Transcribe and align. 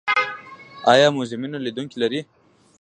آیا 0.91 1.07
موزیمونه 1.17 1.57
لیدونکي 1.65 1.97
لري؟ 2.03 2.19